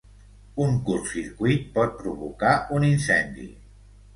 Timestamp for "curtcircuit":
0.87-1.67